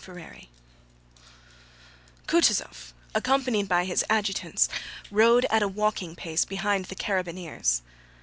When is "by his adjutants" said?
3.69-4.67